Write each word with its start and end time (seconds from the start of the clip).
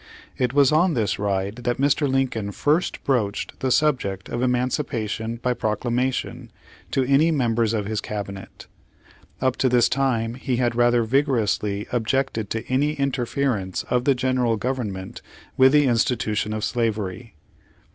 It 0.35 0.51
was 0.51 0.71
on 0.71 0.95
this 0.95 1.19
ride 1.19 1.57
that 1.57 1.77
Mr. 1.77 2.09
Lincoln 2.09 2.51
first 2.53 3.03
broached 3.03 3.59
the 3.59 3.69
subject 3.69 4.29
of 4.29 4.41
emancipation 4.41 5.35
by 5.35 5.53
proclamation 5.53 6.49
to 6.89 7.03
any 7.03 7.29
members 7.29 7.71
of 7.75 7.85
his 7.85 8.01
cabinet. 8.01 8.65
Up 9.41 9.57
to 9.57 9.69
this 9.69 9.87
time 9.87 10.33
he 10.33 10.55
had 10.55 10.73
rather 10.75 11.03
vigorously 11.03 11.85
objected 11.91 12.49
to 12.49 12.65
any 12.67 12.93
interference 12.93 13.83
of 13.91 14.05
the 14.05 14.15
General 14.15 14.57
Government 14.57 15.21
with 15.55 15.71
the 15.71 15.85
institution 15.85 16.51
of 16.51 16.63
slavery. 16.63 17.35